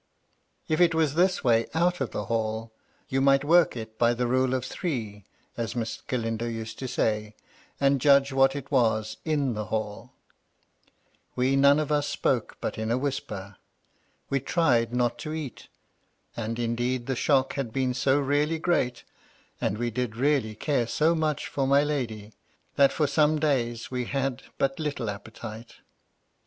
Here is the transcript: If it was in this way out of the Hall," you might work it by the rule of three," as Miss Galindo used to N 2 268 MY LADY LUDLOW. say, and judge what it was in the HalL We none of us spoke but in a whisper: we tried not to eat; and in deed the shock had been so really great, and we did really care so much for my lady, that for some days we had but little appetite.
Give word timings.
If 0.67 0.81
it 0.81 0.95
was 0.95 1.11
in 1.11 1.17
this 1.17 1.43
way 1.43 1.67
out 1.75 2.01
of 2.01 2.09
the 2.09 2.25
Hall," 2.25 2.71
you 3.09 3.21
might 3.21 3.43
work 3.43 3.77
it 3.77 3.99
by 3.99 4.15
the 4.15 4.25
rule 4.25 4.55
of 4.55 4.65
three," 4.65 5.25
as 5.55 5.75
Miss 5.75 6.01
Galindo 6.07 6.47
used 6.47 6.79
to 6.79 6.85
N 6.85 6.89
2 6.89 6.95
268 6.95 7.11
MY 7.19 7.85
LADY 7.85 7.85
LUDLOW. 7.85 7.85
say, 7.85 7.85
and 7.85 8.01
judge 8.01 8.33
what 8.33 8.55
it 8.55 8.71
was 8.71 9.17
in 9.23 9.53
the 9.53 9.65
HalL 9.67 10.11
We 11.35 11.55
none 11.55 11.79
of 11.79 11.91
us 11.91 12.07
spoke 12.07 12.57
but 12.59 12.79
in 12.79 12.89
a 12.89 12.97
whisper: 12.97 13.57
we 14.27 14.39
tried 14.39 14.91
not 14.91 15.19
to 15.19 15.33
eat; 15.33 15.67
and 16.35 16.57
in 16.57 16.75
deed 16.75 17.05
the 17.05 17.15
shock 17.15 17.53
had 17.53 17.71
been 17.71 17.93
so 17.93 18.19
really 18.19 18.57
great, 18.57 19.03
and 19.61 19.77
we 19.77 19.91
did 19.91 20.15
really 20.15 20.55
care 20.55 20.87
so 20.87 21.13
much 21.13 21.45
for 21.47 21.67
my 21.67 21.83
lady, 21.83 22.33
that 22.75 22.91
for 22.91 23.05
some 23.05 23.37
days 23.37 23.91
we 23.91 24.05
had 24.05 24.41
but 24.57 24.79
little 24.79 25.11
appetite. 25.11 25.75